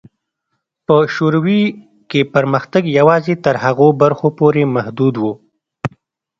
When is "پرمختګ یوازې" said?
2.33-3.35